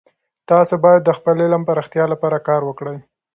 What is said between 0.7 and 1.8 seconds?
باید د خپل علم د